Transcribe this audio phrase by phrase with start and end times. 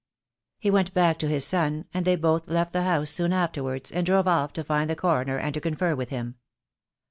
[0.57, 4.03] He went back to his son, and they both left the house soon afterwards and
[4.03, 6.37] drove off to find the Coroner and to confer with him.